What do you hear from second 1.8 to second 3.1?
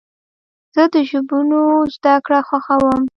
زدهکړه خوښوم.